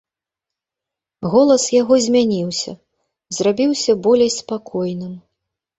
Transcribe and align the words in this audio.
Голас 1.33 1.65
яго 1.81 1.93
змяніўся, 2.07 2.71
зрабіўся 3.37 3.91
болей 4.09 4.37
спакойным. 4.39 5.13